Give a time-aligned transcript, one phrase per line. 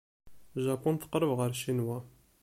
[0.63, 1.97] Japun teqreb ɣer Ccinwa.